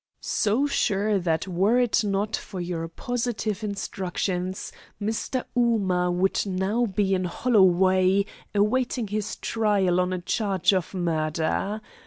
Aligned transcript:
"So 0.23 0.65
sure 0.65 1.19
that 1.19 1.47
were 1.47 1.79
it 1.79 2.03
not 2.03 2.35
for 2.35 2.59
your 2.59 2.87
positive 2.87 3.63
instructions, 3.63 4.71
Mr. 4.99 5.45
Ooma 5.55 6.09
would 6.11 6.43
now 6.47 6.87
be 6.87 7.13
in 7.13 7.25
Holloway, 7.25 8.25
awaiting 8.55 9.09
his 9.09 9.35
trial 9.35 9.99
on 9.99 10.11
a 10.11 10.17
charge 10.19 10.73
of 10.73 10.95
murder. 10.95 11.81